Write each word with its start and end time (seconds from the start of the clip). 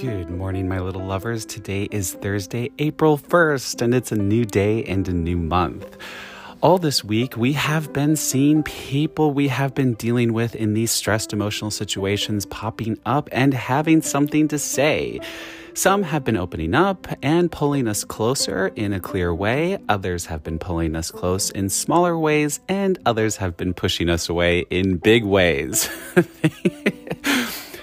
Good 0.00 0.30
morning, 0.30 0.66
my 0.66 0.80
little 0.80 1.04
lovers. 1.04 1.44
Today 1.44 1.86
is 1.90 2.14
Thursday, 2.14 2.70
April 2.78 3.18
1st, 3.18 3.82
and 3.82 3.94
it's 3.94 4.10
a 4.10 4.16
new 4.16 4.46
day 4.46 4.82
and 4.84 5.06
a 5.06 5.12
new 5.12 5.36
month. 5.36 5.98
All 6.62 6.78
this 6.78 7.04
week, 7.04 7.36
we 7.36 7.52
have 7.52 7.92
been 7.92 8.16
seeing 8.16 8.62
people 8.62 9.34
we 9.34 9.48
have 9.48 9.74
been 9.74 9.92
dealing 9.92 10.32
with 10.32 10.54
in 10.54 10.72
these 10.72 10.90
stressed 10.90 11.34
emotional 11.34 11.70
situations 11.70 12.46
popping 12.46 12.98
up 13.04 13.28
and 13.30 13.52
having 13.52 14.00
something 14.00 14.48
to 14.48 14.58
say. 14.58 15.20
Some 15.74 16.02
have 16.04 16.24
been 16.24 16.38
opening 16.38 16.74
up 16.74 17.06
and 17.22 17.52
pulling 17.52 17.86
us 17.86 18.02
closer 18.02 18.68
in 18.68 18.94
a 18.94 19.00
clear 19.00 19.34
way. 19.34 19.76
Others 19.90 20.24
have 20.26 20.42
been 20.42 20.58
pulling 20.58 20.96
us 20.96 21.10
close 21.10 21.50
in 21.50 21.68
smaller 21.68 22.18
ways, 22.18 22.60
and 22.70 22.98
others 23.04 23.36
have 23.36 23.54
been 23.58 23.74
pushing 23.74 24.08
us 24.08 24.30
away 24.30 24.60
in 24.70 24.96
big 24.96 25.24
ways. 25.24 25.90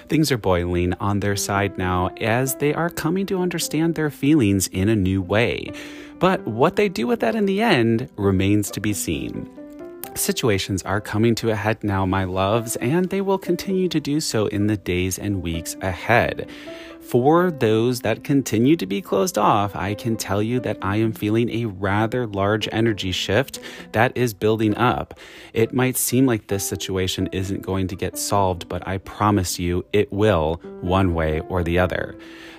Things 0.09 0.31
are 0.31 0.37
boiling 0.37 0.93
on 1.01 1.19
their 1.19 1.35
side 1.35 1.77
now 1.77 2.07
as 2.21 2.55
they 2.55 2.73
are 2.73 2.89
coming 2.89 3.25
to 3.25 3.41
understand 3.41 3.95
their 3.95 4.09
feelings 4.09 4.67
in 4.67 4.87
a 4.87 4.95
new 4.95 5.21
way. 5.21 5.71
But 6.17 6.47
what 6.47 6.77
they 6.77 6.87
do 6.87 7.07
with 7.07 7.19
that 7.19 7.35
in 7.35 7.45
the 7.45 7.61
end 7.61 8.09
remains 8.15 8.71
to 8.71 8.79
be 8.79 8.93
seen. 8.93 9.49
Situations 10.15 10.81
are 10.83 11.01
coming 11.01 11.35
to 11.35 11.51
a 11.51 11.55
head 11.55 11.83
now, 11.83 12.05
my 12.05 12.23
loves, 12.23 12.77
and 12.77 13.09
they 13.09 13.21
will 13.21 13.37
continue 13.37 13.89
to 13.89 13.99
do 13.99 14.19
so 14.19 14.47
in 14.47 14.67
the 14.67 14.77
days 14.77 15.19
and 15.19 15.43
weeks 15.43 15.75
ahead. 15.81 16.49
For 17.07 17.51
those 17.51 18.01
that 18.01 18.25
continue 18.25 18.75
to 18.75 18.85
be 18.85 19.01
closed 19.01 19.37
off, 19.37 19.77
I 19.77 19.93
can 19.93 20.17
tell 20.17 20.43
you 20.43 20.59
that 20.59 20.77
I 20.81 20.97
am 20.97 21.13
feeling 21.13 21.49
a 21.49 21.63
rather 21.63 22.27
large 22.27 22.67
energy 22.73 23.13
shift 23.13 23.61
that 23.93 24.11
is 24.17 24.33
building 24.33 24.75
up. 24.75 25.17
It 25.53 25.73
might 25.73 25.95
seem 25.95 26.25
like 26.25 26.47
this 26.47 26.67
situation 26.67 27.29
isn't 27.31 27.61
going 27.61 27.87
to 27.87 27.95
get 27.95 28.17
solved, 28.17 28.67
but 28.67 28.85
I 28.85 28.97
promise 28.97 29.57
you 29.57 29.85
it 29.93 30.11
will, 30.11 30.55
one 30.81 31.13
way 31.13 31.39
or 31.47 31.63
the 31.63 31.79
other. 31.79 32.13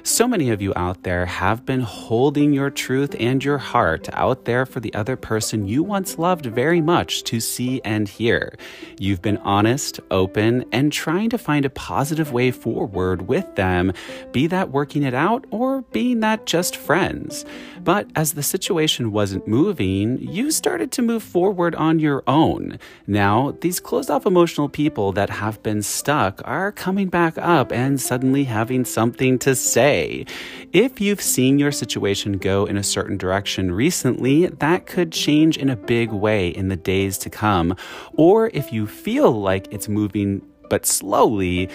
So 0.08 0.26
many 0.26 0.48
of 0.48 0.62
you 0.62 0.72
out 0.74 1.02
there 1.02 1.26
have 1.26 1.66
been 1.66 1.82
holding 1.82 2.54
your 2.54 2.70
truth 2.70 3.14
and 3.20 3.44
your 3.44 3.58
heart 3.58 4.08
out 4.14 4.46
there 4.46 4.64
for 4.64 4.80
the 4.80 4.92
other 4.94 5.16
person 5.16 5.68
you 5.68 5.82
once 5.82 6.18
loved 6.18 6.46
very 6.46 6.80
much 6.80 7.24
to 7.24 7.40
see 7.40 7.82
and 7.84 8.08
hear. 8.08 8.56
You've 8.98 9.20
been 9.20 9.36
honest, 9.38 10.00
open, 10.10 10.64
and 10.72 10.90
trying 10.90 11.28
to 11.28 11.38
find 11.38 11.66
a 11.66 11.70
positive 11.70 12.32
way 12.32 12.50
forward 12.50 13.28
with 13.28 13.54
them, 13.54 13.92
be 14.32 14.46
that 14.46 14.70
working 14.70 15.02
it 15.02 15.12
out 15.12 15.44
or 15.50 15.82
being 15.92 16.20
that 16.20 16.46
just 16.46 16.74
friends. 16.74 17.44
But 17.84 18.08
as 18.16 18.32
the 18.32 18.42
situation 18.42 19.12
wasn't 19.12 19.46
moving, 19.46 20.18
you 20.20 20.50
started 20.50 20.90
to 20.92 21.02
move 21.02 21.22
forward 21.22 21.74
on 21.74 21.98
your 21.98 22.22
own. 22.26 22.78
Now, 23.06 23.56
these 23.60 23.78
closed 23.78 24.10
off 24.10 24.24
emotional 24.24 24.70
people 24.70 25.12
that 25.12 25.28
have 25.28 25.62
been 25.62 25.82
stuck 25.82 26.40
are 26.46 26.72
coming 26.72 27.08
back 27.08 27.36
up 27.36 27.72
and 27.72 28.00
suddenly 28.00 28.44
having 28.44 28.86
something 28.86 29.38
to 29.40 29.54
say 29.54 29.97
way. 29.98 30.24
If 30.72 31.00
you've 31.00 31.20
seen 31.20 31.58
your 31.58 31.72
situation 31.72 32.38
go 32.38 32.66
in 32.66 32.76
a 32.76 32.82
certain 32.82 33.16
direction 33.16 33.72
recently, 33.72 34.46
that 34.46 34.86
could 34.86 35.12
change 35.12 35.56
in 35.56 35.68
a 35.70 35.76
big 35.76 36.10
way 36.12 36.48
in 36.48 36.68
the 36.68 36.76
days 36.76 37.18
to 37.18 37.30
come. 37.30 37.76
Or 38.14 38.50
if 38.52 38.72
you 38.72 38.86
feel 38.86 39.32
like 39.32 39.72
it's 39.72 39.88
moving 39.88 40.42
but 40.70 40.84
slowly, 40.86 41.68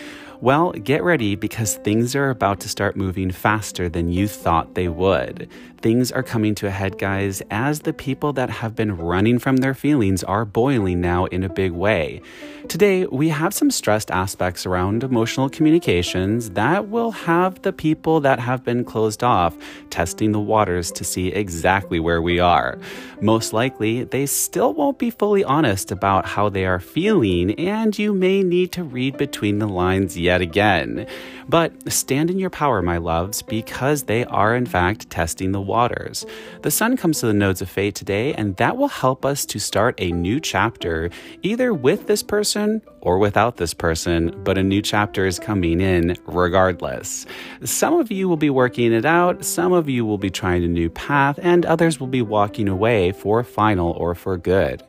well, 0.43 0.73
get 0.73 1.01
ready 1.03 1.37
because 1.37 1.75
things 1.77 2.17
are 2.17 2.29
about 2.29 2.59
to 2.59 2.67
start 2.67 2.97
moving 2.97 3.31
faster 3.31 3.87
than 3.87 4.09
you 4.09 4.27
thought 4.27 4.75
they 4.75 4.89
would. 4.89 5.49
Things 5.77 6.11
are 6.11 6.23
coming 6.23 6.53
to 6.55 6.67
a 6.67 6.69
head, 6.69 6.97
guys, 6.97 7.41
as 7.49 7.81
the 7.81 7.93
people 7.93 8.33
that 8.33 8.49
have 8.49 8.75
been 8.75 8.97
running 8.97 9.39
from 9.39 9.57
their 9.57 9.73
feelings 9.73 10.23
are 10.23 10.45
boiling 10.45 10.99
now 10.99 11.25
in 11.25 11.43
a 11.43 11.49
big 11.49 11.71
way. 11.71 12.21
Today, 12.69 13.05
we 13.05 13.29
have 13.29 13.53
some 13.53 13.69
stressed 13.69 14.09
aspects 14.09 14.65
around 14.65 15.03
emotional 15.03 15.49
communications 15.49 16.51
that 16.51 16.87
will 16.87 17.11
have 17.11 17.61
the 17.61 17.73
people 17.73 18.21
that 18.21 18.39
have 18.39 18.63
been 18.63 18.85
closed 18.85 19.23
off 19.23 19.57
testing 19.89 20.31
the 20.31 20.39
waters 20.39 20.89
to 20.93 21.03
see 21.03 21.27
exactly 21.27 21.99
where 21.99 22.21
we 22.21 22.39
are. 22.39 22.77
Most 23.21 23.51
likely, 23.51 24.05
they 24.05 24.25
still 24.25 24.73
won't 24.73 24.97
be 24.97 25.09
fully 25.09 25.43
honest 25.43 25.91
about 25.91 26.25
how 26.25 26.47
they 26.47 26.65
are 26.65 26.79
feeling, 26.79 27.51
and 27.59 27.97
you 27.99 28.13
may 28.13 28.41
need 28.41 28.71
to 28.73 28.83
read 28.83 29.17
between 29.17 29.59
the 29.59 29.67
lines 29.67 30.17
yet 30.17 30.32
again. 30.41 31.07
But 31.49 31.91
stand 31.91 32.29
in 32.29 32.39
your 32.39 32.49
power, 32.49 32.81
my 32.81 32.97
loves, 32.97 33.41
because 33.41 34.03
they 34.03 34.25
are 34.25 34.55
in 34.55 34.65
fact 34.65 35.09
testing 35.09 35.51
the 35.51 35.61
waters. 35.61 36.25
The 36.61 36.71
sun 36.71 36.97
comes 36.97 37.19
to 37.19 37.27
the 37.27 37.33
nodes 37.33 37.61
of 37.61 37.69
fate 37.69 37.95
today, 37.95 38.33
and 38.33 38.55
that 38.57 38.77
will 38.77 38.87
help 38.87 39.25
us 39.25 39.45
to 39.47 39.59
start 39.59 39.95
a 39.97 40.11
new 40.11 40.39
chapter, 40.39 41.09
either 41.41 41.73
with 41.73 42.07
this 42.07 42.23
person 42.23 42.81
or 43.03 43.17
without 43.17 43.57
this 43.57 43.73
person, 43.73 44.33
but 44.45 44.57
a 44.57 44.63
new 44.63 44.81
chapter 44.81 45.25
is 45.25 45.37
coming 45.37 45.81
in 45.81 46.15
regardless. 46.25 47.25
Some 47.65 47.99
of 47.99 48.09
you 48.09 48.29
will 48.29 48.37
be 48.37 48.49
working 48.49 48.93
it 48.93 49.05
out, 49.05 49.43
some 49.43 49.73
of 49.73 49.89
you 49.89 50.05
will 50.05 50.17
be 50.17 50.29
trying 50.29 50.63
a 50.63 50.69
new 50.69 50.89
path, 50.89 51.37
and 51.41 51.65
others 51.65 51.99
will 51.99 52.07
be 52.07 52.21
walking 52.21 52.69
away 52.69 53.11
for 53.11 53.43
final 53.43 53.91
or 53.91 54.15
for 54.15 54.37
good. 54.37 54.81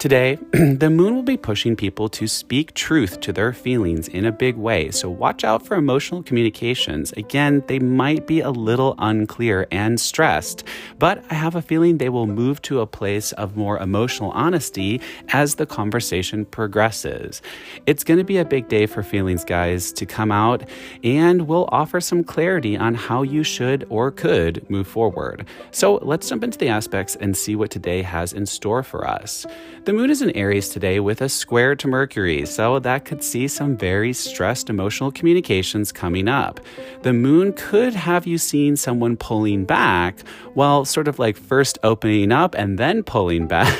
Today, 0.00 0.36
the 0.52 0.90
moon 0.90 1.14
will 1.14 1.22
be 1.22 1.36
pushing 1.36 1.76
people 1.76 2.08
to 2.08 2.26
speak 2.26 2.74
truth 2.74 3.20
to 3.20 3.32
their 3.32 3.52
feelings 3.52 4.08
in 4.08 4.24
a 4.24 4.32
big 4.32 4.56
way, 4.56 4.90
so 4.90 5.08
watch 5.08 5.44
out 5.44 5.64
for 5.64 5.76
emotional 5.76 6.24
communications. 6.24 7.12
Again, 7.12 7.62
they 7.68 7.78
might 7.78 8.26
be 8.26 8.40
a 8.40 8.50
little 8.50 8.96
unclear 8.98 9.68
and 9.70 10.00
stressed, 10.00 10.64
but 10.98 11.22
I 11.30 11.34
have 11.34 11.54
a 11.54 11.62
feeling 11.62 11.98
they 11.98 12.08
will 12.08 12.26
move 12.26 12.60
to 12.62 12.80
a 12.80 12.86
place 12.86 13.30
of 13.32 13.56
more 13.56 13.78
emotional 13.78 14.32
honesty 14.32 15.00
as 15.28 15.54
the 15.54 15.66
conversation 15.66 16.46
progresses. 16.46 17.42
It's 17.86 18.04
going 18.04 18.18
to 18.18 18.24
be 18.24 18.38
a 18.38 18.44
big 18.44 18.68
day 18.68 18.86
for 18.86 19.02
feelings, 19.02 19.44
guys, 19.44 19.92
to 19.92 20.06
come 20.06 20.32
out, 20.32 20.68
and 21.02 21.48
we'll 21.48 21.68
offer 21.72 22.00
some 22.00 22.24
clarity 22.24 22.76
on 22.76 22.94
how 22.94 23.22
you 23.22 23.42
should 23.42 23.86
or 23.88 24.10
could 24.10 24.68
move 24.70 24.86
forward. 24.86 25.46
So 25.70 25.96
let's 26.02 26.28
jump 26.28 26.44
into 26.44 26.58
the 26.58 26.68
aspects 26.68 27.16
and 27.16 27.36
see 27.36 27.56
what 27.56 27.70
today 27.70 28.02
has 28.02 28.32
in 28.32 28.46
store 28.46 28.82
for 28.82 29.06
us. 29.06 29.46
The 29.84 29.92
moon 29.92 30.10
is 30.10 30.22
in 30.22 30.30
Aries 30.32 30.68
today 30.68 31.00
with 31.00 31.20
a 31.20 31.28
square 31.28 31.74
to 31.76 31.88
Mercury, 31.88 32.46
so 32.46 32.78
that 32.78 33.04
could 33.04 33.22
see 33.22 33.48
some 33.48 33.76
very 33.76 34.12
stressed 34.12 34.70
emotional 34.70 35.10
communications 35.10 35.92
coming 35.92 36.28
up. 36.28 36.60
The 37.02 37.12
moon 37.12 37.52
could 37.54 37.94
have 37.94 38.26
you 38.26 38.38
seeing 38.38 38.76
someone 38.76 39.16
pulling 39.16 39.64
back 39.64 40.20
while 40.54 40.84
sort 40.84 41.08
of 41.08 41.18
like 41.18 41.36
first 41.36 41.78
opening 41.82 42.32
up 42.32 42.54
and 42.54 42.78
then 42.78 43.02
pulling 43.02 43.46
back. 43.48 43.78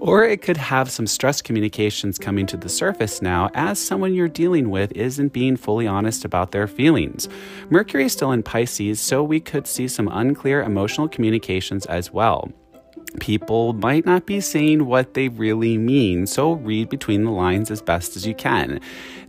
or 0.00 0.24
it 0.24 0.42
could 0.42 0.56
have 0.56 0.90
some 0.90 1.06
stress 1.06 1.42
communications 1.42 2.15
coming 2.18 2.46
to 2.46 2.56
the 2.56 2.68
surface 2.68 3.20
now 3.22 3.50
as 3.54 3.78
someone 3.78 4.14
you're 4.14 4.28
dealing 4.28 4.70
with 4.70 4.92
isn't 4.92 5.32
being 5.32 5.56
fully 5.56 5.86
honest 5.86 6.24
about 6.24 6.52
their 6.52 6.66
feelings. 6.66 7.28
Mercury 7.70 8.04
is 8.04 8.12
still 8.12 8.32
in 8.32 8.42
Pisces, 8.42 9.00
so 9.00 9.22
we 9.22 9.40
could 9.40 9.66
see 9.66 9.88
some 9.88 10.08
unclear 10.08 10.62
emotional 10.62 11.08
communications 11.08 11.86
as 11.86 12.12
well 12.12 12.50
people 13.16 13.72
might 13.72 14.06
not 14.06 14.26
be 14.26 14.40
saying 14.40 14.86
what 14.86 15.14
they 15.14 15.28
really 15.28 15.78
mean, 15.78 16.26
so 16.26 16.52
read 16.52 16.88
between 16.88 17.24
the 17.24 17.30
lines 17.30 17.70
as 17.70 17.82
best 17.82 18.16
as 18.16 18.26
you 18.26 18.34
can. 18.34 18.80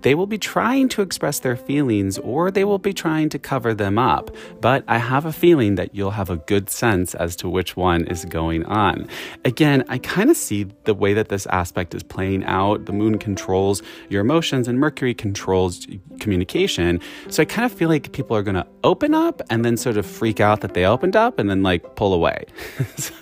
They 0.02 0.16
will 0.16 0.28
be 0.28 0.38
trying 0.38 0.90
to 0.90 1.02
express 1.02 1.40
their 1.40 1.56
feelings 1.56 2.18
or 2.20 2.52
they 2.52 2.64
will 2.64 2.78
be 2.78 2.94
trying 2.94 3.30
to 3.30 3.40
cover 3.40 3.74
them 3.74 3.98
up, 3.98 4.36
but 4.62 4.84
I 4.88 5.00
have 5.00 5.26
a 5.26 5.34
feeling 5.34 5.76
that 5.76 5.96
you'll 5.96 6.12
have 6.12 6.30
a 6.30 6.38
good 6.38 6.70
sense 6.70 7.16
as 7.16 7.36
to 7.38 7.50
which 7.50 7.76
one 7.76 8.06
is 8.06 8.26
going 8.26 8.66
on. 8.66 9.08
Again, 9.44 9.84
I 9.90 9.98
kind 9.98 10.30
of 10.30 10.38
see 10.38 10.68
the 10.84 10.94
way 10.94 11.14
that 11.14 11.30
this 11.30 11.46
aspect 11.48 11.96
is 11.96 12.04
playing 12.04 12.46
out. 12.46 12.86
The 12.86 12.94
moon 12.94 13.18
controls 13.18 13.82
your 14.10 14.22
emotions 14.22 14.68
and 14.68 14.80
Mercury 14.80 15.14
controls 15.14 15.88
communication. 16.20 17.00
So 17.30 17.42
I 17.42 17.46
kind 17.46 17.66
of 17.66 17.78
feel 17.78 17.90
like 17.90 18.12
people 18.12 18.36
are 18.38 18.44
going 18.44 18.56
to 18.56 18.68
open 18.84 19.14
up 19.14 19.42
and 19.50 19.66
then 19.66 19.78
sort 19.78 19.98
of 19.98 20.06
freak 20.06 20.40
out 20.40 20.62
that 20.62 20.74
they 20.74 20.86
opened 20.86 21.16
up 21.16 21.40
and 21.40 21.50
then 21.50 21.64
like 21.64 21.96
pull 21.96 22.14
away. 22.14 22.46
so 22.98 23.14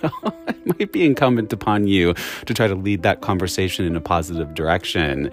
it 0.64 0.78
might 0.78 0.92
be 0.92 1.04
incumbent 1.04 1.52
upon 1.52 1.86
you 1.86 2.14
to 2.46 2.54
try 2.54 2.66
to 2.66 2.74
lead 2.74 3.02
that 3.02 3.20
conversation 3.20 3.84
in 3.84 3.96
a 3.96 4.00
positive 4.00 4.54
direction. 4.54 5.30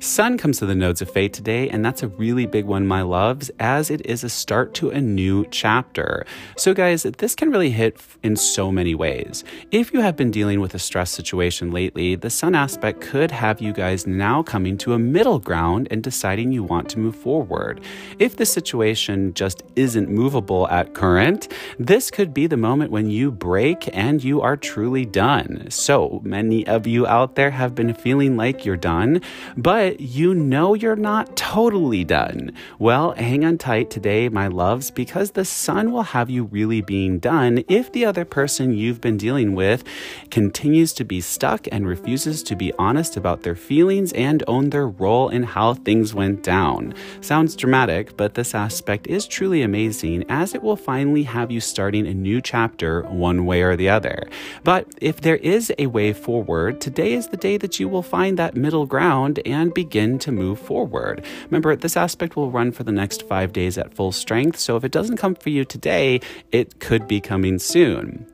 Sun 0.00 0.38
comes 0.38 0.58
to 0.58 0.66
the 0.66 0.74
nodes 0.74 1.00
of 1.00 1.10
fate 1.10 1.32
today, 1.32 1.68
and 1.70 1.84
that's 1.84 2.02
a 2.02 2.08
really 2.08 2.46
big 2.46 2.66
one, 2.66 2.86
my 2.86 3.02
loves, 3.02 3.50
as 3.58 3.90
it 3.90 4.04
is 4.04 4.22
a 4.22 4.28
start 4.28 4.74
to 4.74 4.90
a 4.90 5.00
new 5.00 5.46
chapter. 5.50 6.26
So, 6.56 6.74
guys, 6.74 7.04
this 7.04 7.34
can 7.34 7.50
really 7.50 7.70
hit 7.70 7.98
in 8.22 8.36
so 8.36 8.70
many 8.70 8.94
ways. 8.94 9.44
If 9.70 9.92
you 9.92 10.00
have 10.00 10.16
been 10.16 10.30
dealing 10.30 10.60
with 10.60 10.74
a 10.74 10.78
stress 10.78 11.10
situation 11.10 11.70
lately, 11.70 12.16
the 12.16 12.30
Sun 12.30 12.54
aspect 12.54 13.00
could 13.00 13.30
have 13.30 13.60
you 13.60 13.72
guys 13.72 14.06
now 14.06 14.42
coming 14.42 14.76
to 14.78 14.92
a 14.92 14.98
middle 14.98 15.38
ground 15.38 15.88
and 15.90 16.02
deciding 16.02 16.52
you 16.52 16.62
want 16.62 16.88
to 16.90 16.98
move 16.98 17.16
forward. 17.16 17.80
If 18.18 18.36
the 18.36 18.46
situation 18.46 19.32
just 19.34 19.62
isn't 19.76 20.08
movable 20.08 20.68
at 20.68 20.94
current, 20.94 21.48
this 21.78 22.10
could 22.10 22.34
be 22.34 22.46
the 22.46 22.56
moment 22.56 22.90
when 22.90 23.10
you 23.10 23.30
break 23.30 23.88
and 23.96 24.22
you 24.22 24.40
are 24.40 24.53
are 24.54 24.56
truly 24.56 25.04
done. 25.04 25.68
So 25.68 26.20
many 26.22 26.64
of 26.68 26.86
you 26.86 27.08
out 27.08 27.34
there 27.34 27.50
have 27.50 27.74
been 27.74 27.92
feeling 27.92 28.36
like 28.36 28.64
you're 28.64 28.76
done, 28.76 29.20
but 29.56 29.98
you 29.98 30.32
know 30.32 30.74
you're 30.74 30.94
not 30.94 31.36
totally 31.36 32.04
done. 32.04 32.52
Well, 32.78 33.14
hang 33.16 33.44
on 33.44 33.58
tight 33.58 33.90
today, 33.90 34.28
my 34.28 34.46
loves, 34.46 34.92
because 34.92 35.32
the 35.32 35.44
sun 35.44 35.90
will 35.90 36.04
have 36.04 36.30
you 36.30 36.44
really 36.44 36.82
being 36.82 37.18
done 37.18 37.64
if 37.68 37.90
the 37.90 38.04
other 38.04 38.24
person 38.24 38.72
you've 38.72 39.00
been 39.00 39.16
dealing 39.16 39.56
with 39.56 39.82
continues 40.30 40.92
to 40.92 41.04
be 41.04 41.20
stuck 41.20 41.66
and 41.72 41.84
refuses 41.84 42.44
to 42.44 42.54
be 42.54 42.72
honest 42.74 43.16
about 43.16 43.42
their 43.42 43.56
feelings 43.56 44.12
and 44.12 44.44
own 44.46 44.70
their 44.70 44.86
role 44.86 45.30
in 45.30 45.42
how 45.42 45.74
things 45.74 46.14
went 46.14 46.44
down. 46.44 46.94
Sounds 47.22 47.56
dramatic, 47.56 48.16
but 48.16 48.34
this 48.34 48.54
aspect 48.54 49.08
is 49.08 49.26
truly 49.26 49.62
amazing 49.62 50.24
as 50.28 50.54
it 50.54 50.62
will 50.62 50.76
finally 50.76 51.24
have 51.24 51.50
you 51.50 51.60
starting 51.60 52.06
a 52.06 52.14
new 52.14 52.40
chapter 52.40 53.02
one 53.02 53.46
way 53.46 53.62
or 53.62 53.74
the 53.74 53.88
other. 53.88 54.28
But 54.62 54.86
if 55.00 55.20
there 55.20 55.36
is 55.36 55.72
a 55.78 55.86
way 55.86 56.12
forward, 56.12 56.80
today 56.80 57.14
is 57.14 57.28
the 57.28 57.36
day 57.36 57.56
that 57.56 57.78
you 57.80 57.88
will 57.88 58.02
find 58.02 58.38
that 58.38 58.56
middle 58.56 58.86
ground 58.86 59.40
and 59.44 59.72
begin 59.72 60.18
to 60.20 60.32
move 60.32 60.58
forward. 60.58 61.24
Remember, 61.46 61.76
this 61.76 61.96
aspect 61.96 62.36
will 62.36 62.50
run 62.50 62.72
for 62.72 62.84
the 62.84 62.92
next 62.92 63.26
five 63.28 63.52
days 63.52 63.78
at 63.78 63.94
full 63.94 64.12
strength, 64.12 64.58
so 64.58 64.76
if 64.76 64.84
it 64.84 64.92
doesn't 64.92 65.16
come 65.16 65.34
for 65.34 65.50
you 65.50 65.64
today, 65.64 66.20
it 66.52 66.80
could 66.80 67.06
be 67.08 67.20
coming 67.20 67.58
soon. 67.58 68.26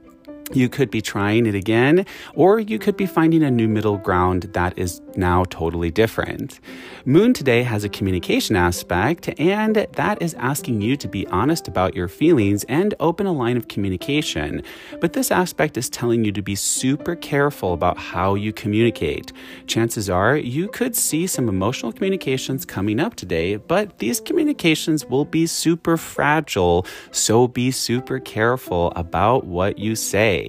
You 0.52 0.68
could 0.68 0.90
be 0.90 1.00
trying 1.00 1.46
it 1.46 1.54
again, 1.54 2.04
or 2.34 2.58
you 2.58 2.80
could 2.80 2.96
be 2.96 3.06
finding 3.06 3.44
a 3.44 3.52
new 3.52 3.68
middle 3.68 3.98
ground 3.98 4.50
that 4.52 4.76
is 4.76 5.00
now 5.14 5.44
totally 5.44 5.92
different. 5.92 6.58
Moon 7.04 7.32
today 7.32 7.62
has 7.62 7.84
a 7.84 7.88
communication 7.88 8.56
aspect, 8.56 9.30
and 9.38 9.76
that 9.76 10.20
is 10.20 10.34
asking 10.34 10.80
you 10.80 10.96
to 10.96 11.06
be 11.06 11.24
honest 11.28 11.68
about 11.68 11.94
your 11.94 12.08
feelings 12.08 12.64
and 12.64 12.94
open 12.98 13.26
a 13.26 13.32
line 13.32 13.56
of 13.56 13.68
communication. 13.68 14.60
But 15.00 15.12
this 15.12 15.30
aspect 15.30 15.76
is 15.76 15.88
telling 15.88 16.24
you 16.24 16.32
to 16.32 16.42
be 16.42 16.56
super 16.56 17.14
careful 17.14 17.72
about 17.72 17.96
how 17.96 18.34
you 18.34 18.52
communicate. 18.52 19.32
Chances 19.68 20.10
are 20.10 20.36
you 20.36 20.66
could 20.66 20.96
see 20.96 21.28
some 21.28 21.48
emotional 21.48 21.92
communications 21.92 22.64
coming 22.64 22.98
up 22.98 23.14
today, 23.14 23.54
but 23.54 23.98
these 23.98 24.18
communications 24.18 25.06
will 25.06 25.24
be 25.24 25.46
super 25.46 25.96
fragile, 25.96 26.84
so 27.12 27.46
be 27.46 27.70
super 27.70 28.18
careful 28.18 28.92
about 28.96 29.44
what 29.44 29.78
you 29.78 29.94
say 29.94 30.39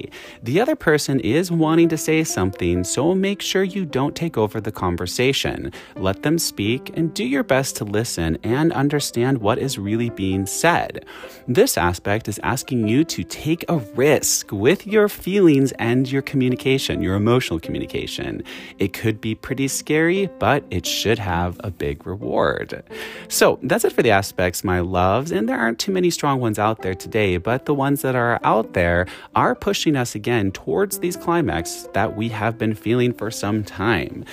The 0.44 0.60
other 0.62 0.76
person 0.76 1.20
is 1.20 1.52
wanting 1.52 1.90
to 1.90 1.98
say 1.98 2.24
something, 2.24 2.84
so 2.84 3.14
make 3.16 3.42
sure 3.42 3.64
you 3.64 3.86
don't 3.86 4.16
take 4.16 4.38
over 4.38 4.60
the 4.62 4.72
conversation. 4.72 5.72
Let 5.96 6.24
them 6.24 6.38
speak 6.40 6.92
and 6.98 7.14
do 7.14 7.26
your 7.26 7.44
best 7.44 7.76
to 7.78 7.86
listen 7.86 8.38
and 8.44 8.72
understand 8.74 9.40
what 9.40 9.58
is 9.58 9.78
really 9.78 10.10
being 10.10 10.46
said. 10.46 11.06
This 11.48 11.78
aspect 11.78 12.28
is 12.28 12.40
asking 12.44 12.88
you 12.88 13.04
to 13.06 13.24
take 13.24 13.66
a 13.68 13.78
risk 13.96 14.52
with 14.52 14.88
your 14.88 15.10
feelings 15.10 15.72
and 15.74 16.12
your 16.12 16.22
communication, 16.22 17.02
your 17.02 17.16
emotional 17.16 17.60
communication. 17.60 18.44
It 18.80 18.94
could 18.94 19.20
be 19.20 19.36
pretty 19.36 19.68
scary, 19.68 20.30
but 20.40 20.64
it 20.70 20.86
should 20.86 21.20
have 21.20 21.60
a 21.64 21.72
big 21.72 22.06
reward. 22.06 22.84
So 23.28 23.60
that's 23.64 23.84
it 23.86 23.94
for 23.94 24.04
the 24.04 24.12
aspects, 24.12 24.64
my 24.64 24.80
loves, 24.80 25.32
and 25.32 25.48
there 25.48 25.58
aren't 25.58 25.80
too 25.80 25.92
many 25.92 26.10
strong 26.10 26.40
ones 26.40 26.60
out 26.60 26.82
there 26.82 26.96
today, 26.96 27.38
but 27.38 27.66
the 27.66 27.74
ones 27.74 28.02
that 28.02 28.16
are 28.16 28.40
out 28.44 28.74
there 28.74 29.08
are 29.36 29.56
pushing 29.56 29.81
pushing 29.82 29.96
us 29.96 30.14
again 30.14 30.52
towards 30.52 31.00
these 31.00 31.18
climax 31.18 31.88
that 31.94 32.16
we 32.16 32.30
have 32.30 32.56
been 32.56 32.76
feeling 32.76 33.12
for 33.12 33.32
some 33.32 33.64
time. 33.64 34.24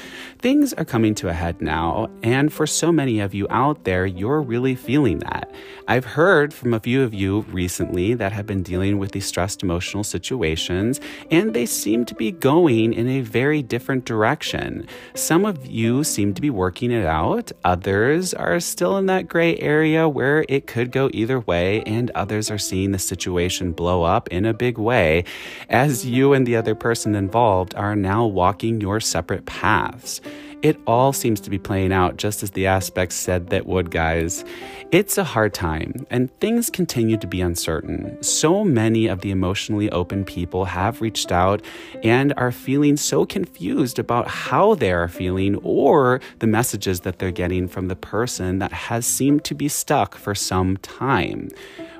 Things 0.40 0.74
are 0.74 0.84
coming 0.84 1.14
to 1.14 1.28
a 1.30 1.32
head 1.32 1.62
now, 1.62 2.10
and 2.22 2.52
for 2.52 2.66
so 2.66 2.92
many 2.92 3.18
of 3.18 3.32
you 3.32 3.46
out 3.48 3.84
there, 3.84 4.04
you're 4.04 4.42
really 4.42 4.74
feeling 4.74 5.20
that. 5.20 5.50
I've 5.88 6.04
heard 6.04 6.52
from 6.52 6.74
a 6.74 6.80
few 6.80 7.02
of 7.02 7.14
you 7.14 7.40
recently 7.48 8.12
that 8.12 8.32
have 8.32 8.44
been 8.44 8.62
dealing 8.62 8.98
with 8.98 9.12
these 9.12 9.24
stressed 9.24 9.62
emotional 9.62 10.04
situations, 10.04 11.00
and 11.30 11.54
they 11.54 11.64
seem 11.64 12.04
to 12.04 12.14
be 12.14 12.30
going 12.30 12.92
in 12.92 13.08
a 13.08 13.22
very 13.22 13.62
different 13.62 14.04
direction. 14.04 14.86
Some 15.14 15.46
of 15.46 15.64
you 15.64 16.04
seem 16.04 16.34
to 16.34 16.42
be 16.42 16.50
working 16.50 16.90
it 16.90 17.06
out, 17.06 17.50
others 17.64 18.34
are 18.34 18.60
still 18.60 18.98
in 18.98 19.06
that 19.06 19.28
gray 19.28 19.56
area 19.60 20.06
where 20.06 20.44
it 20.46 20.66
could 20.66 20.92
go 20.92 21.08
either 21.14 21.40
way, 21.40 21.82
and 21.84 22.10
others 22.10 22.50
are 22.50 22.58
seeing 22.58 22.92
the 22.92 22.98
situation 22.98 23.72
blow 23.72 24.02
up 24.02 24.28
in 24.28 24.44
a 24.44 24.52
big 24.52 24.76
way 24.76 25.24
as 25.69 26.06
you 26.06 26.32
and 26.32 26.46
the 26.46 26.56
other 26.56 26.75
person 26.75 27.14
involved 27.14 27.75
are 27.75 27.96
now 27.96 28.26
walking 28.26 28.81
your 28.81 29.00
separate 29.00 29.46
paths. 29.46 30.20
It 30.61 30.76
all 30.88 31.12
seems 31.12 31.40
to 31.43 31.50
be 31.50 31.58
playing 31.58 31.93
out 31.93 32.17
just 32.17 32.43
as 32.43 32.50
the 32.50 32.67
aspects 32.67 33.14
said 33.14 33.50
that 33.50 33.67
would, 33.67 33.93
guys. 33.93 34.44
It's 34.90 35.17
a 35.17 35.23
hard 35.23 35.55
time, 35.55 36.05
and 36.11 36.37
things 36.40 36.69
continue 36.69 37.17
to 37.19 37.29
be 37.29 37.40
uncertain. 37.40 38.20
So 38.25 38.64
many 38.64 39.06
of 39.06 39.20
the 39.20 39.31
emotionally 39.31 39.88
open 39.90 40.25
people 40.25 40.64
have 40.64 41.00
reached 41.00 41.31
out 41.31 41.62
and 42.02 42.34
are 42.37 42.50
feeling 42.50 42.96
so 42.96 43.25
confused 43.25 44.00
about 44.00 44.26
how 44.26 44.75
they 44.75 44.91
are 44.91 45.06
feeling 45.06 45.56
or 45.62 46.20
the 46.41 46.49
messages 46.49 47.00
that 47.00 47.20
they're 47.20 47.31
getting 47.31 47.69
from 47.69 47.87
the 47.87 47.94
person 47.94 48.58
that 48.58 48.73
has 48.73 49.06
seemed 49.06 49.44
to 49.44 49.55
be 49.55 49.69
stuck 49.69 50.17
for 50.17 50.34
some 50.34 50.76
time. 50.79 51.50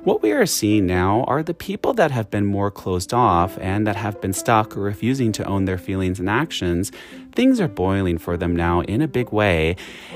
What 0.05 0.23
we 0.23 0.31
are 0.31 0.45
seeing 0.45 0.85
now 0.85 1.25
are 1.25 1.43
the 1.43 1.53
people 1.53 1.93
that 1.95 2.11
have 2.11 2.31
been 2.31 2.45
more 2.45 2.71
closed 2.71 3.13
off 3.13 3.57
and 3.59 3.85
that 3.85 3.97
have 3.97 4.21
been 4.21 4.31
stuck 4.31 4.77
or 4.77 4.79
refusing 4.79 5.33
to 5.33 5.43
own 5.43 5.65
their 5.65 5.77
feelings 5.77 6.21
and 6.21 6.29
actions. 6.29 6.93
Things 7.33 7.59
are 7.59 7.67
boiling 7.67 8.17
for 8.17 8.37
them 8.37 8.55
now 8.55 8.79
in 8.83 9.01
a 9.01 9.09
big 9.09 9.33
way 9.33 9.75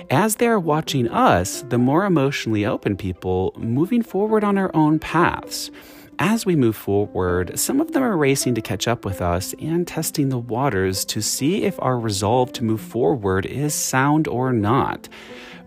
as 0.09 0.37
they 0.37 0.47
are 0.47 0.59
watching 0.59 1.09
us, 1.09 1.63
the 1.67 1.77
more 1.77 2.05
emotionally 2.05 2.65
open 2.65 2.95
people, 2.95 3.53
moving 3.57 4.01
forward 4.01 4.45
on 4.45 4.57
our 4.57 4.73
own 4.73 4.99
paths. 4.99 5.69
As 6.17 6.45
we 6.45 6.55
move 6.55 6.77
forward, 6.77 7.59
some 7.59 7.81
of 7.81 7.91
them 7.91 8.03
are 8.03 8.15
racing 8.15 8.55
to 8.55 8.61
catch 8.61 8.87
up 8.87 9.03
with 9.03 9.21
us 9.21 9.53
and 9.59 9.85
testing 9.85 10.29
the 10.29 10.37
waters 10.37 11.03
to 11.05 11.21
see 11.21 11.63
if 11.63 11.75
our 11.81 11.99
resolve 11.99 12.53
to 12.53 12.63
move 12.63 12.79
forward 12.79 13.45
is 13.45 13.73
sound 13.73 14.29
or 14.29 14.53
not 14.53 15.09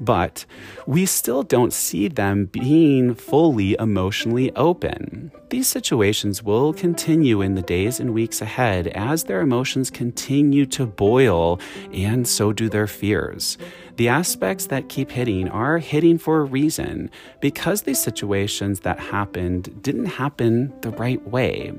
but 0.00 0.44
we 0.86 1.06
still 1.06 1.42
don't 1.42 1.72
see 1.72 2.08
them 2.08 2.46
being 2.46 3.14
fully 3.14 3.76
emotionally 3.78 4.54
open. 4.56 5.30
These 5.50 5.68
situations 5.68 6.42
will 6.42 6.72
continue 6.72 7.40
in 7.40 7.54
the 7.54 7.62
days 7.62 8.00
and 8.00 8.12
weeks 8.12 8.40
ahead 8.40 8.88
as 8.88 9.24
their 9.24 9.40
emotions 9.40 9.90
continue 9.90 10.66
to 10.66 10.86
boil, 10.86 11.60
and 11.92 12.26
so 12.26 12.52
do 12.52 12.68
their 12.68 12.86
fears. 12.86 13.58
The 13.96 14.08
aspects 14.08 14.66
that 14.66 14.88
keep 14.88 15.10
hitting 15.10 15.48
are 15.48 15.78
hitting 15.78 16.18
for 16.18 16.40
a 16.40 16.44
reason 16.44 17.10
because 17.40 17.82
these 17.82 18.02
situations 18.02 18.80
that 18.80 19.00
happened 19.00 19.82
didn't 19.82 20.06
happen 20.06 20.72
the 20.82 20.90
right 20.90 21.26
way. 21.28 21.72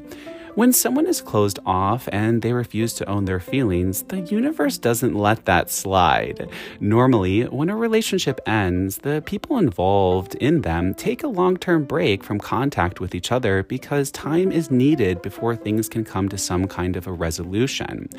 When 0.57 0.73
someone 0.73 1.05
is 1.05 1.21
closed 1.21 1.59
off 1.67 2.09
and 2.11 2.41
they 2.41 2.51
refuse 2.51 2.93
to 2.93 3.07
own 3.07 3.25
their 3.25 3.39
feelings, 3.39 4.01
the 4.01 4.21
universe 4.21 4.79
doesn't 4.79 5.13
let 5.13 5.45
that 5.45 5.69
slide. 5.69 6.49
Normally, 6.79 7.43
when 7.43 7.69
a 7.69 7.75
relationship 7.75 8.41
ends, 8.47 8.97
the 8.97 9.21
people 9.23 9.59
involved 9.59 10.33
in 10.33 10.61
them 10.61 10.95
take 10.95 11.21
a 11.21 11.27
long 11.27 11.57
term 11.57 11.85
break 11.85 12.23
from 12.23 12.39
contact 12.39 12.99
with 12.99 13.13
each 13.13 13.31
other 13.31 13.61
because 13.61 14.09
time 14.09 14.51
is 14.51 14.71
needed 14.71 15.21
before 15.21 15.55
things 15.55 15.87
can 15.87 16.03
come 16.03 16.27
to 16.29 16.39
some 16.39 16.67
kind 16.67 16.95
of 16.95 17.05
a 17.05 17.11
resolution. 17.11 18.09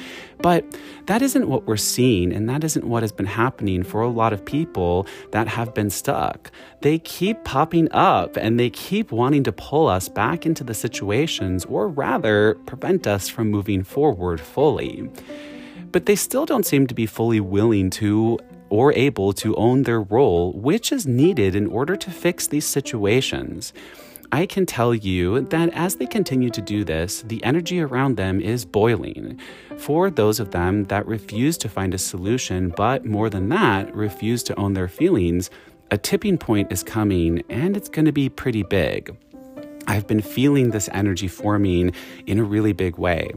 But 0.40 0.64
that 1.06 1.23
isn't 1.23 1.49
what 1.49 1.67
we're 1.67 1.76
seeing, 1.76 2.32
and 2.32 2.49
that 2.49 2.62
isn't 2.62 2.87
what 2.87 3.02
has 3.02 3.11
been 3.11 3.26
happening 3.26 3.83
for 3.83 4.00
a 4.00 4.09
lot 4.09 4.33
of 4.33 4.45
people 4.45 5.09
that 5.33 5.49
have 5.49 5.75
been 5.75 5.90
stuck. 5.90 6.52
They 6.83 7.00
keep 7.00 7.42
popping 7.42 7.90
up 7.90 8.37
and 8.37 8.61
they 8.61 8.71
keep 8.71 9.11
wanting 9.11 9.42
to 9.42 9.50
pull 9.50 9.88
us 9.88 10.09
back 10.09 10.47
into 10.47 10.62
the 10.62 10.75
situations, 10.75 11.64
or 11.64 11.88
rather, 11.88 12.27
rather 12.28 12.54
prevent 12.66 13.06
us 13.06 13.28
from 13.28 13.50
moving 13.50 13.82
forward 13.85 14.40
fully. 14.40 15.11
But 15.92 16.06
they 16.06 16.16
still 16.16 16.44
don't 16.47 16.66
seem 16.66 16.87
to 16.87 16.94
be 16.94 17.06
fully 17.06 17.40
willing 17.40 17.90
to 17.90 18.38
or 18.70 18.92
able 18.92 19.32
to 19.32 19.56
own 19.56 19.85
their 19.85 20.02
role, 20.02 20.52
which 20.52 20.92
is 20.92 21.06
needed 21.06 21.54
in 21.54 21.66
order 21.66 21.97
to 21.97 22.11
fix 22.11 22.47
these 22.47 22.66
situations. 22.66 23.73
I 24.30 24.44
can 24.44 24.66
tell 24.66 24.94
you 24.94 25.40
that 25.40 25.70
as 25.73 25.97
they 25.97 26.04
continue 26.04 26.50
to 26.50 26.61
do 26.61 26.85
this, 26.85 27.23
the 27.23 27.42
energy 27.42 27.80
around 27.80 28.16
them 28.16 28.42
is 28.42 28.66
boiling. 28.66 29.40
For 29.78 30.11
those 30.11 30.38
of 30.38 30.50
them 30.50 30.85
that 30.85 31.06
refuse 31.06 31.56
to 31.58 31.68
find 31.70 31.94
a 31.94 31.99
solution, 31.99 32.75
but 32.76 33.06
more 33.06 33.30
than 33.30 33.49
that, 33.49 33.94
refuse 33.97 34.42
to 34.44 34.58
own 34.58 34.75
their 34.75 34.88
feelings, 34.88 35.50
a 35.90 35.97
tipping 35.97 36.37
point 36.37 36.70
is 36.70 36.82
coming 36.82 37.42
and 37.49 37.75
it's 37.75 37.88
going 37.88 38.04
to 38.04 38.12
be 38.12 38.28
pretty 38.28 38.62
big. 38.62 39.16
I've 39.88 40.07
been 40.07 40.21
feeling 40.21 40.71
this 40.71 40.90
energy 40.92 41.28
forming 41.28 41.92
in 42.26 42.38
a 42.38 42.45
really 42.45 42.75
big 42.75 42.99
way. 42.99 43.33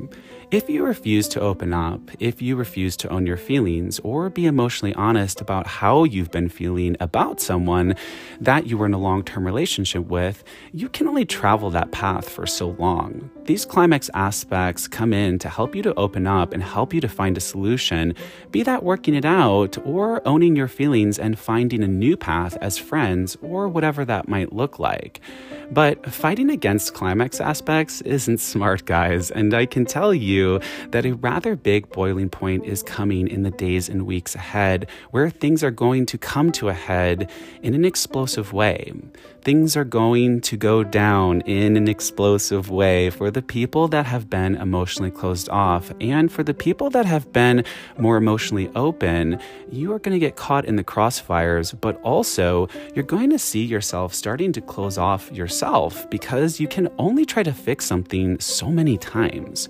If 0.51 0.69
you 0.69 0.83
refuse 0.83 1.29
to 1.29 1.39
open 1.39 1.71
up, 1.71 2.01
if 2.19 2.41
you 2.41 2.57
refuse 2.57 2.97
to 2.97 3.09
own 3.09 3.25
your 3.25 3.37
feelings 3.37 3.99
or 3.99 4.29
be 4.29 4.47
emotionally 4.47 4.93
honest 4.95 5.39
about 5.39 5.65
how 5.65 6.03
you've 6.03 6.29
been 6.29 6.49
feeling 6.49 6.97
about 6.99 7.39
someone 7.39 7.95
that 8.41 8.67
you 8.67 8.77
were 8.77 8.85
in 8.85 8.93
a 8.93 8.97
long 8.97 9.23
term 9.23 9.45
relationship 9.45 10.07
with, 10.07 10.43
you 10.73 10.89
can 10.89 11.07
only 11.07 11.23
travel 11.23 11.69
that 11.69 11.93
path 11.93 12.27
for 12.27 12.45
so 12.45 12.71
long. 12.71 13.31
These 13.45 13.65
climax 13.65 14.09
aspects 14.13 14.89
come 14.89 15.13
in 15.13 15.39
to 15.39 15.47
help 15.47 15.73
you 15.73 15.83
to 15.83 15.93
open 15.95 16.27
up 16.27 16.51
and 16.51 16.61
help 16.61 16.93
you 16.93 16.99
to 16.99 17.07
find 17.07 17.37
a 17.37 17.41
solution, 17.41 18.13
be 18.51 18.61
that 18.63 18.83
working 18.83 19.15
it 19.15 19.23
out 19.23 19.77
or 19.85 20.21
owning 20.27 20.57
your 20.57 20.67
feelings 20.67 21.17
and 21.17 21.39
finding 21.39 21.81
a 21.81 21.87
new 21.87 22.17
path 22.17 22.57
as 22.59 22.77
friends 22.77 23.37
or 23.41 23.69
whatever 23.69 24.03
that 24.03 24.27
might 24.27 24.51
look 24.51 24.79
like. 24.79 25.21
But 25.71 26.05
fighting 26.11 26.49
against 26.49 26.93
climax 26.93 27.39
aspects 27.39 28.01
isn't 28.01 28.39
smart, 28.51 28.83
guys, 28.83 29.31
and 29.31 29.53
I 29.53 29.65
can 29.65 29.85
tell 29.85 30.13
you 30.13 30.40
that 30.89 31.05
a 31.05 31.13
rather 31.13 31.55
big 31.55 31.89
boiling 31.89 32.29
point 32.29 32.65
is 32.65 32.83
coming 32.83 33.27
in 33.27 33.43
the 33.43 33.51
days 33.51 33.89
and 33.89 34.05
weeks 34.05 34.35
ahead 34.35 34.87
where 35.11 35.29
things 35.29 35.63
are 35.63 35.71
going 35.71 36.05
to 36.05 36.17
come 36.17 36.51
to 36.51 36.69
a 36.69 36.73
head 36.73 37.29
in 37.61 37.73
an 37.73 37.85
explosive 37.85 38.53
way. 38.53 38.91
Things 39.43 39.75
are 39.75 39.83
going 39.83 40.41
to 40.41 40.55
go 40.55 40.83
down 40.83 41.41
in 41.41 41.75
an 41.75 41.87
explosive 41.87 42.69
way 42.69 43.09
for 43.09 43.31
the 43.31 43.41
people 43.41 43.87
that 43.87 44.05
have 44.05 44.29
been 44.29 44.55
emotionally 44.55 45.09
closed 45.09 45.49
off. 45.49 45.91
And 45.99 46.31
for 46.31 46.43
the 46.43 46.53
people 46.53 46.91
that 46.91 47.07
have 47.07 47.33
been 47.33 47.63
more 47.97 48.17
emotionally 48.17 48.69
open, 48.75 49.39
you 49.71 49.93
are 49.93 49.99
going 49.99 50.13
to 50.13 50.19
get 50.19 50.35
caught 50.35 50.65
in 50.65 50.75
the 50.75 50.83
crossfires, 50.83 51.73
but 51.79 51.99
also 52.01 52.67
you're 52.93 53.03
going 53.03 53.31
to 53.31 53.39
see 53.39 53.63
yourself 53.63 54.13
starting 54.13 54.51
to 54.53 54.61
close 54.61 54.99
off 54.99 55.31
yourself 55.31 56.07
because 56.11 56.59
you 56.59 56.67
can 56.67 56.87
only 56.99 57.25
try 57.25 57.41
to 57.41 57.53
fix 57.53 57.85
something 57.85 58.39
so 58.39 58.69
many 58.69 58.97
times. 58.97 59.69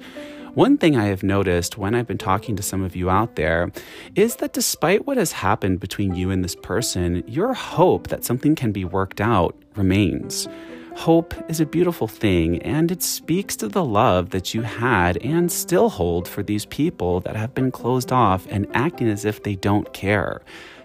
One 0.53 0.77
thing 0.77 0.97
I 0.97 1.05
have 1.05 1.23
noticed 1.23 1.77
when 1.77 1.95
I've 1.95 2.07
been 2.07 2.17
talking 2.17 2.57
to 2.57 2.63
some 2.63 2.83
of 2.83 2.93
you 2.93 3.09
out 3.09 3.37
there 3.37 3.71
is 4.15 4.35
that 4.37 4.51
despite 4.51 5.07
what 5.07 5.15
has 5.15 5.31
happened 5.31 5.79
between 5.79 6.13
you 6.13 6.29
and 6.29 6.43
this 6.43 6.57
person, 6.57 7.23
your 7.25 7.53
hope 7.53 8.09
that 8.09 8.25
something 8.25 8.55
can 8.55 8.73
be 8.73 8.83
worked 8.83 9.21
out 9.21 9.55
remains. 9.77 10.49
Hope 10.95 11.33
is 11.49 11.61
a 11.61 11.65
beautiful 11.65 12.05
thing, 12.05 12.61
and 12.63 12.91
it 12.91 13.01
speaks 13.01 13.55
to 13.55 13.69
the 13.69 13.85
love 13.85 14.31
that 14.31 14.53
you 14.53 14.63
had 14.63 15.15
and 15.19 15.49
still 15.49 15.87
hold 15.87 16.27
for 16.27 16.43
these 16.43 16.65
people 16.65 17.21
that 17.21 17.37
have 17.37 17.55
been 17.55 17.71
closed 17.71 18.11
off 18.11 18.45
and 18.49 18.67
acting 18.73 19.07
as 19.07 19.23
if 19.23 19.43
they 19.43 19.55
don't 19.55 19.93
care. 19.93 20.41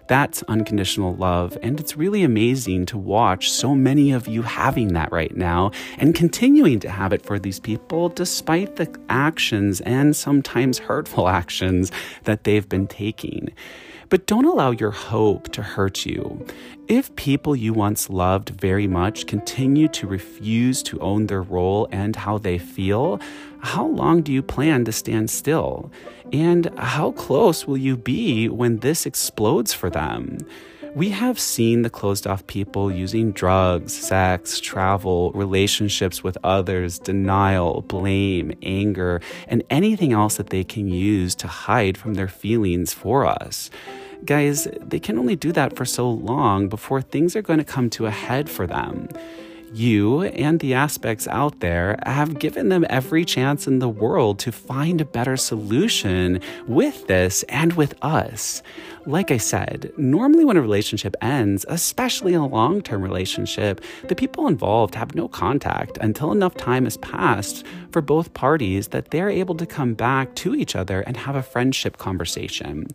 That's 0.08 0.42
unconditional 0.44 1.14
love. 1.16 1.58
And 1.62 1.80
it's 1.80 1.96
really 1.96 2.22
amazing 2.22 2.86
to 2.86 2.98
watch 2.98 3.50
so 3.50 3.74
many 3.74 4.12
of 4.12 4.28
you 4.28 4.42
having 4.42 4.92
that 4.94 5.10
right 5.10 5.36
now 5.36 5.72
and 5.98 6.14
continuing 6.14 6.80
to 6.80 6.90
have 6.90 7.12
it 7.12 7.24
for 7.24 7.38
these 7.38 7.58
people 7.58 8.08
despite 8.08 8.76
the 8.76 8.94
actions 9.08 9.80
and 9.80 10.14
sometimes 10.14 10.78
hurtful 10.78 11.28
actions 11.40 11.90
that 12.24 12.44
they've 12.44 12.68
been 12.68 12.86
taking. 12.86 13.52
But 14.08 14.26
don't 14.26 14.44
allow 14.44 14.70
your 14.70 14.92
hope 14.92 15.50
to 15.52 15.62
hurt 15.62 16.06
you. 16.06 16.46
If 16.86 17.14
people 17.16 17.56
you 17.56 17.72
once 17.72 18.08
loved 18.08 18.50
very 18.50 18.86
much 18.86 19.26
continue 19.26 19.88
to 19.88 20.06
refuse 20.06 20.84
to 20.84 21.00
own 21.00 21.26
their 21.26 21.42
role 21.42 21.88
and 21.90 22.14
how 22.14 22.38
they 22.38 22.58
feel, 22.58 23.20
how 23.60 23.86
long 23.86 24.22
do 24.22 24.32
you 24.32 24.42
plan 24.42 24.84
to 24.84 24.92
stand 24.92 25.28
still? 25.28 25.90
And 26.32 26.70
how 26.78 27.12
close 27.12 27.66
will 27.66 27.76
you 27.76 27.96
be 27.96 28.48
when 28.48 28.78
this 28.78 29.06
explodes 29.06 29.72
for 29.72 29.90
them? 29.90 30.38
We 30.94 31.10
have 31.10 31.38
seen 31.38 31.82
the 31.82 31.90
closed 31.90 32.26
off 32.26 32.46
people 32.46 32.90
using 32.90 33.32
drugs, 33.32 33.92
sex, 33.94 34.58
travel, 34.58 35.30
relationships 35.32 36.24
with 36.24 36.38
others, 36.42 36.98
denial, 36.98 37.82
blame, 37.82 38.52
anger, 38.62 39.20
and 39.46 39.62
anything 39.68 40.14
else 40.14 40.38
that 40.38 40.48
they 40.48 40.64
can 40.64 40.88
use 40.88 41.34
to 41.34 41.48
hide 41.48 41.98
from 41.98 42.14
their 42.14 42.28
feelings 42.28 42.94
for 42.94 43.26
us. 43.26 43.68
Guys, 44.24 44.66
they 44.80 44.98
can 44.98 45.18
only 45.18 45.36
do 45.36 45.52
that 45.52 45.76
for 45.76 45.84
so 45.84 46.10
long 46.10 46.68
before 46.68 47.02
things 47.02 47.36
are 47.36 47.42
going 47.42 47.58
to 47.58 47.64
come 47.64 47.90
to 47.90 48.06
a 48.06 48.10
head 48.10 48.48
for 48.48 48.66
them. 48.66 49.08
You 49.76 50.22
and 50.22 50.58
the 50.60 50.72
aspects 50.72 51.28
out 51.28 51.60
there 51.60 51.98
have 52.06 52.38
given 52.38 52.70
them 52.70 52.86
every 52.88 53.26
chance 53.26 53.66
in 53.66 53.78
the 53.78 53.90
world 53.90 54.38
to 54.38 54.50
find 54.50 55.02
a 55.02 55.04
better 55.04 55.36
solution 55.36 56.40
with 56.66 57.06
this 57.08 57.42
and 57.50 57.74
with 57.74 57.94
us. 58.00 58.62
Like 59.04 59.30
I 59.30 59.36
said, 59.36 59.92
normally 59.98 60.46
when 60.46 60.56
a 60.56 60.62
relationship 60.62 61.14
ends, 61.20 61.66
especially 61.68 62.32
a 62.32 62.42
long 62.42 62.80
term 62.80 63.02
relationship, 63.02 63.82
the 64.08 64.14
people 64.14 64.48
involved 64.48 64.94
have 64.94 65.14
no 65.14 65.28
contact 65.28 65.98
until 65.98 66.32
enough 66.32 66.54
time 66.54 66.84
has 66.84 66.96
passed 66.96 67.66
for 67.90 68.00
both 68.00 68.32
parties 68.32 68.88
that 68.88 69.10
they're 69.10 69.28
able 69.28 69.54
to 69.56 69.66
come 69.66 69.92
back 69.92 70.34
to 70.36 70.54
each 70.54 70.74
other 70.74 71.02
and 71.02 71.18
have 71.18 71.36
a 71.36 71.42
friendship 71.42 71.98
conversation. 71.98 72.88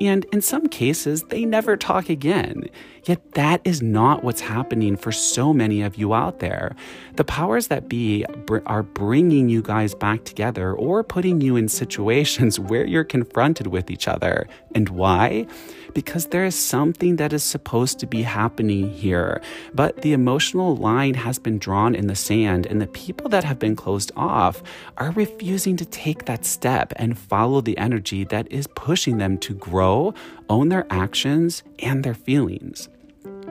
And 0.00 0.24
in 0.32 0.40
some 0.40 0.68
cases, 0.68 1.24
they 1.24 1.44
never 1.44 1.76
talk 1.76 2.08
again. 2.08 2.68
Yet 3.04 3.32
that 3.32 3.60
is 3.64 3.80
not 3.80 4.22
what's 4.22 4.42
happening 4.42 4.96
for 4.96 5.12
so 5.12 5.54
many 5.54 5.82
of 5.82 5.96
you 5.96 6.12
out 6.12 6.27
there. 6.32 6.76
The 7.16 7.24
powers 7.24 7.68
that 7.68 7.88
be 7.88 8.24
are 8.66 8.82
bringing 8.82 9.48
you 9.48 9.62
guys 9.62 9.94
back 9.94 10.24
together 10.24 10.72
or 10.72 11.02
putting 11.02 11.40
you 11.40 11.56
in 11.56 11.68
situations 11.68 12.58
where 12.70 12.86
you're 12.86 13.04
confronted 13.04 13.68
with 13.68 13.90
each 13.90 14.06
other. 14.06 14.46
And 14.74 14.88
why? 14.90 15.46
because 15.94 16.26
there 16.26 16.44
is 16.44 16.54
something 16.54 17.16
that 17.16 17.32
is 17.32 17.42
supposed 17.42 17.98
to 17.98 18.06
be 18.06 18.22
happening 18.22 18.88
here. 18.88 19.40
But 19.74 20.02
the 20.02 20.12
emotional 20.12 20.76
line 20.76 21.14
has 21.14 21.38
been 21.38 21.58
drawn 21.58 21.94
in 21.94 22.06
the 22.06 22.14
sand, 22.14 22.66
and 22.66 22.80
the 22.80 22.86
people 22.86 23.28
that 23.30 23.44
have 23.44 23.58
been 23.58 23.76
closed 23.76 24.12
off 24.16 24.62
are 24.96 25.10
refusing 25.10 25.76
to 25.76 25.84
take 25.84 26.24
that 26.26 26.44
step 26.44 26.92
and 26.96 27.18
follow 27.18 27.60
the 27.60 27.76
energy 27.78 28.24
that 28.24 28.50
is 28.52 28.68
pushing 28.68 29.18
them 29.18 29.38
to 29.38 29.54
grow, 29.54 30.14
own 30.48 30.68
their 30.68 30.86
actions 30.90 31.62
and 31.80 32.04
their 32.04 32.14
feelings. 32.14 32.88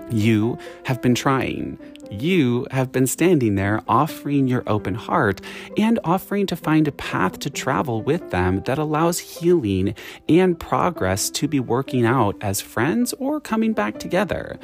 You 0.10 0.58
have 0.86 1.02
been 1.02 1.16
trying. 1.16 1.78
You 2.12 2.68
have 2.72 2.92
been 2.92 3.08
standing 3.08 3.56
there 3.56 3.82
offering 3.88 4.48
your 4.48 4.64
open 4.68 4.96
heart 4.96 5.42
and 5.78 6.00
offering 6.04 6.46
to 6.48 6.56
find 6.56 6.88
a 6.88 6.92
path 6.92 7.40
to 7.40 7.50
travel 7.50 8.02
with 8.02 8.30
them 8.32 8.62
that 8.64 8.78
allows 8.78 9.20
healing 9.20 9.96
and 10.30 10.60
progress 10.60 11.30
to 11.32 11.48
be 11.48 11.60
working 11.60 12.06
out 12.06 12.36
as 12.42 12.62
friends 12.62 13.14
or 13.20 13.42
coming 13.42 13.74
back 13.74 14.00
together. 14.00 14.58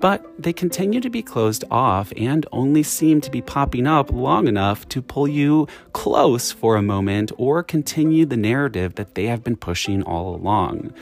But 0.00 0.24
they 0.38 0.54
continue 0.54 1.00
to 1.00 1.10
be 1.10 1.22
closed 1.22 1.62
off 1.70 2.10
and 2.16 2.46
only 2.52 2.82
seem 2.82 3.20
to 3.20 3.30
be 3.30 3.42
popping 3.42 3.86
up 3.86 4.10
long 4.10 4.48
enough 4.48 4.88
to 4.88 5.02
pull 5.02 5.28
you 5.28 5.68
close 5.92 6.50
for 6.50 6.76
a 6.76 6.82
moment 6.82 7.32
or 7.36 7.62
continue 7.62 8.24
the 8.24 8.38
narrative 8.38 8.94
that 8.94 9.14
they 9.14 9.26
have 9.26 9.44
been 9.44 9.56
pushing 9.56 10.02
all 10.02 10.34
along. 10.34 10.94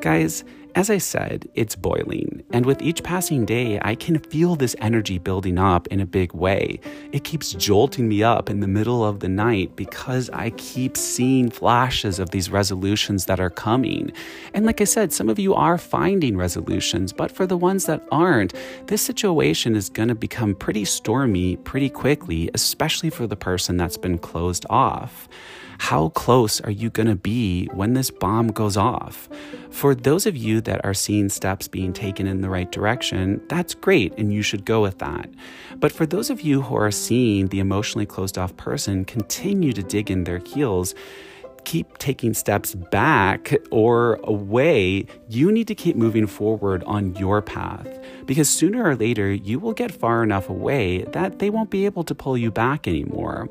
Guys, 0.00 0.44
as 0.74 0.88
I 0.88 0.98
said, 0.98 1.48
it's 1.54 1.76
boiling, 1.76 2.42
and 2.52 2.64
with 2.64 2.80
each 2.80 3.02
passing 3.02 3.44
day, 3.44 3.78
I 3.82 3.94
can 3.94 4.18
feel 4.18 4.56
this 4.56 4.74
energy 4.78 5.18
building 5.18 5.58
up 5.58 5.86
in 5.88 6.00
a 6.00 6.06
big 6.06 6.32
way. 6.32 6.80
It 7.12 7.24
keeps 7.24 7.52
jolting 7.52 8.08
me 8.08 8.22
up 8.22 8.48
in 8.48 8.60
the 8.60 8.66
middle 8.66 9.04
of 9.04 9.20
the 9.20 9.28
night 9.28 9.76
because 9.76 10.30
I 10.30 10.50
keep 10.50 10.96
seeing 10.96 11.50
flashes 11.50 12.18
of 12.18 12.30
these 12.30 12.50
resolutions 12.50 13.26
that 13.26 13.38
are 13.38 13.50
coming. 13.50 14.12
And 14.54 14.64
like 14.64 14.80
I 14.80 14.84
said, 14.84 15.12
some 15.12 15.28
of 15.28 15.38
you 15.38 15.54
are 15.54 15.76
finding 15.76 16.36
resolutions, 16.36 17.12
but 17.12 17.30
for 17.30 17.46
the 17.46 17.56
ones 17.56 17.84
that 17.84 18.02
aren't, 18.10 18.54
this 18.86 19.02
situation 19.02 19.76
is 19.76 19.90
going 19.90 20.08
to 20.08 20.14
become 20.14 20.54
pretty 20.54 20.86
stormy 20.86 21.56
pretty 21.56 21.90
quickly, 21.90 22.50
especially 22.54 23.10
for 23.10 23.26
the 23.26 23.36
person 23.36 23.76
that's 23.76 23.98
been 23.98 24.18
closed 24.18 24.64
off. 24.70 25.28
How 25.82 26.10
close 26.10 26.60
are 26.60 26.70
you 26.70 26.90
going 26.90 27.08
to 27.08 27.16
be 27.16 27.66
when 27.74 27.94
this 27.94 28.08
bomb 28.08 28.52
goes 28.52 28.76
off? 28.76 29.28
For 29.70 29.96
those 29.96 30.26
of 30.26 30.36
you 30.36 30.60
that 30.60 30.82
are 30.84 30.94
seeing 30.94 31.28
steps 31.28 31.66
being 31.66 31.92
taken 31.92 32.28
in 32.28 32.40
the 32.40 32.48
right 32.48 32.70
direction, 32.70 33.42
that's 33.48 33.74
great 33.74 34.14
and 34.16 34.32
you 34.32 34.42
should 34.42 34.64
go 34.64 34.80
with 34.80 34.98
that. 34.98 35.28
But 35.74 35.90
for 35.90 36.06
those 36.06 36.30
of 36.30 36.40
you 36.40 36.62
who 36.62 36.76
are 36.76 36.92
seeing 36.92 37.48
the 37.48 37.58
emotionally 37.58 38.06
closed 38.06 38.38
off 38.38 38.56
person 38.56 39.04
continue 39.04 39.72
to 39.72 39.82
dig 39.82 40.08
in 40.08 40.22
their 40.22 40.38
heels, 40.38 40.94
keep 41.64 41.98
taking 41.98 42.34
steps 42.34 42.74
back 42.74 43.54
or 43.70 44.20
away, 44.24 45.06
you 45.28 45.50
need 45.52 45.68
to 45.68 45.74
keep 45.74 45.96
moving 45.96 46.26
forward 46.26 46.82
on 46.84 47.14
your 47.16 47.42
path. 47.42 47.88
Because 48.26 48.48
sooner 48.48 48.84
or 48.84 48.96
later, 48.96 49.32
you 49.32 49.58
will 49.58 49.72
get 49.72 49.92
far 49.92 50.22
enough 50.22 50.48
away 50.48 51.02
that 51.12 51.38
they 51.38 51.50
won't 51.50 51.70
be 51.70 51.84
able 51.84 52.04
to 52.04 52.14
pull 52.14 52.36
you 52.36 52.50
back 52.50 52.86
anymore. 52.86 53.48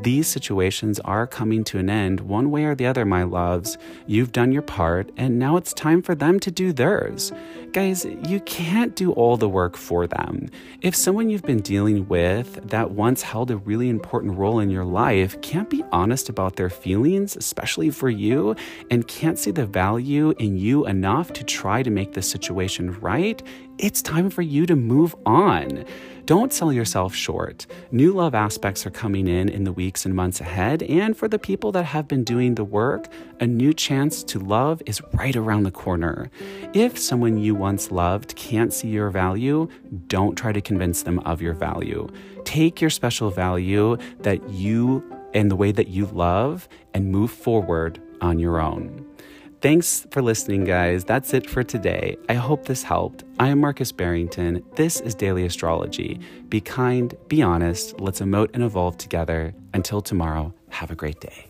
These 0.00 0.28
situations 0.28 1.00
are 1.00 1.26
coming 1.26 1.64
to 1.64 1.78
an 1.78 1.90
end 1.90 2.20
one 2.20 2.52
way 2.52 2.64
or 2.66 2.76
the 2.76 2.86
other, 2.86 3.04
my 3.04 3.24
loves. 3.24 3.76
You've 4.06 4.30
done 4.30 4.52
your 4.52 4.62
part, 4.62 5.10
and 5.16 5.40
now 5.40 5.56
it's 5.56 5.72
time 5.72 6.02
for 6.02 6.14
them 6.14 6.38
to 6.38 6.52
do 6.52 6.72
theirs. 6.72 7.32
Guys, 7.72 8.04
you 8.04 8.38
can't 8.40 8.94
do 8.94 9.10
all 9.12 9.36
the 9.36 9.48
work 9.48 9.76
for 9.76 10.06
them. 10.06 10.50
If 10.82 10.94
someone 10.94 11.30
you've 11.30 11.42
been 11.42 11.62
dealing 11.62 12.06
with 12.06 12.68
that 12.70 12.92
once 12.92 13.22
held 13.22 13.50
a 13.50 13.56
really 13.56 13.88
important 13.88 14.38
role 14.38 14.60
in 14.60 14.70
your 14.70 14.84
life 14.84 15.40
can't 15.42 15.68
be 15.68 15.82
honest 15.90 16.28
about 16.28 16.54
their 16.54 16.70
feelings, 16.70 17.36
especially 17.36 17.90
for 17.90 18.08
you, 18.08 18.54
and 18.92 19.08
can't 19.08 19.38
see 19.38 19.50
the 19.50 19.66
value 19.66 20.32
in 20.38 20.56
you 20.56 20.86
enough 20.86 21.32
to 21.32 21.42
try 21.42 21.82
to 21.82 21.90
make 21.90 22.12
the 22.12 22.22
situation 22.22 22.92
right, 23.00 23.42
it's 23.78 24.02
time 24.02 24.30
for 24.30 24.42
you 24.42 24.66
to 24.66 24.76
move 24.76 25.14
on. 25.24 25.84
Don't 26.26 26.52
sell 26.52 26.72
yourself 26.72 27.14
short. 27.14 27.66
New 27.90 28.12
love 28.12 28.34
aspects 28.34 28.84
are 28.84 28.90
coming 28.90 29.26
in 29.26 29.48
in 29.48 29.64
the 29.64 29.72
weeks 29.72 30.04
and 30.04 30.14
months 30.14 30.40
ahead. 30.42 30.82
And 30.82 31.16
for 31.16 31.26
the 31.26 31.38
people 31.38 31.72
that 31.72 31.84
have 31.84 32.06
been 32.06 32.22
doing 32.22 32.54
the 32.54 32.64
work, 32.64 33.08
a 33.40 33.46
new 33.46 33.72
chance 33.72 34.22
to 34.24 34.38
love 34.38 34.82
is 34.84 35.00
right 35.14 35.34
around 35.34 35.62
the 35.62 35.70
corner. 35.70 36.30
If 36.74 36.98
someone 36.98 37.38
you 37.38 37.54
once 37.54 37.90
loved 37.90 38.36
can't 38.36 38.74
see 38.74 38.88
your 38.88 39.08
value, 39.08 39.68
don't 40.06 40.36
try 40.36 40.52
to 40.52 40.60
convince 40.60 41.04
them 41.04 41.20
of 41.20 41.40
your 41.40 41.54
value. 41.54 42.08
Take 42.44 42.82
your 42.82 42.90
special 42.90 43.30
value 43.30 43.96
that 44.20 44.46
you 44.50 45.02
and 45.32 45.50
the 45.50 45.56
way 45.56 45.72
that 45.72 45.88
you 45.88 46.06
love 46.06 46.68
and 46.92 47.10
move 47.10 47.30
forward 47.30 48.02
on 48.20 48.38
your 48.38 48.60
own. 48.60 49.07
Thanks 49.60 50.06
for 50.12 50.22
listening, 50.22 50.62
guys. 50.62 51.04
That's 51.04 51.34
it 51.34 51.50
for 51.50 51.64
today. 51.64 52.16
I 52.28 52.34
hope 52.34 52.66
this 52.66 52.84
helped. 52.84 53.24
I 53.40 53.48
am 53.48 53.58
Marcus 53.58 53.90
Barrington. 53.90 54.62
This 54.76 55.00
is 55.00 55.16
Daily 55.16 55.44
Astrology. 55.44 56.20
Be 56.48 56.60
kind, 56.60 57.12
be 57.26 57.42
honest, 57.42 57.98
let's 57.98 58.20
emote 58.20 58.50
and 58.54 58.62
evolve 58.62 58.98
together. 58.98 59.52
Until 59.74 60.00
tomorrow, 60.00 60.54
have 60.70 60.92
a 60.92 60.94
great 60.94 61.18
day. 61.20 61.46